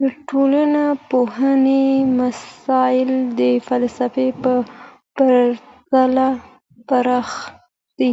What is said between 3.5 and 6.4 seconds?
فلسفې په پرتله